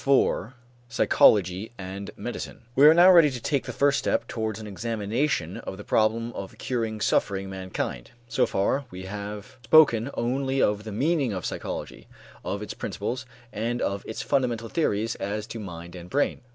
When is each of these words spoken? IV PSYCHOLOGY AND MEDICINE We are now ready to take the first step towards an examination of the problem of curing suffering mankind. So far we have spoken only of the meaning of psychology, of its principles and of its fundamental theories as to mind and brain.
IV 0.03 0.53
PSYCHOLOGY 0.89 1.73
AND 1.77 2.09
MEDICINE 2.17 2.63
We 2.75 2.87
are 2.87 2.93
now 2.95 3.11
ready 3.11 3.29
to 3.29 3.39
take 3.39 3.65
the 3.65 3.71
first 3.71 3.99
step 3.99 4.27
towards 4.27 4.59
an 4.59 4.65
examination 4.65 5.57
of 5.57 5.77
the 5.77 5.83
problem 5.83 6.33
of 6.33 6.57
curing 6.57 6.99
suffering 6.99 7.51
mankind. 7.51 8.09
So 8.27 8.47
far 8.47 8.85
we 8.89 9.03
have 9.03 9.57
spoken 9.63 10.09
only 10.15 10.59
of 10.59 10.85
the 10.85 10.91
meaning 10.91 11.33
of 11.33 11.45
psychology, 11.45 12.07
of 12.43 12.63
its 12.63 12.73
principles 12.73 13.27
and 13.53 13.79
of 13.79 14.03
its 14.07 14.23
fundamental 14.23 14.69
theories 14.69 15.13
as 15.17 15.45
to 15.45 15.59
mind 15.59 15.93
and 15.95 16.09
brain. 16.09 16.41